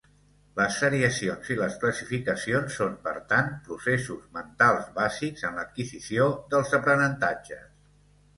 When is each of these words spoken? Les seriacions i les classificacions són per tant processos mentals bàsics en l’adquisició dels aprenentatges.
Les 0.59 0.77
seriacions 0.83 1.51
i 1.55 1.57
les 1.59 1.75
classificacions 1.83 2.77
són 2.81 2.95
per 3.03 3.13
tant 3.33 3.51
processos 3.67 4.25
mentals 4.39 4.89
bàsics 4.97 5.47
en 5.51 5.61
l’adquisició 5.61 6.27
dels 6.57 6.75
aprenentatges. 6.81 7.71